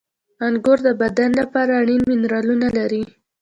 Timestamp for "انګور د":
0.45-0.89